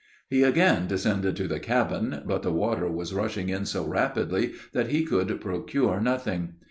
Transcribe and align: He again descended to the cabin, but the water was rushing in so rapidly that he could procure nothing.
He 0.31 0.41
again 0.41 0.87
descended 0.87 1.35
to 1.35 1.47
the 1.47 1.59
cabin, 1.59 2.23
but 2.25 2.41
the 2.41 2.51
water 2.51 2.89
was 2.89 3.13
rushing 3.13 3.49
in 3.49 3.67
so 3.67 3.85
rapidly 3.85 4.53
that 4.73 4.87
he 4.89 5.05
could 5.05 5.39
procure 5.39 6.01
nothing. 6.01 6.53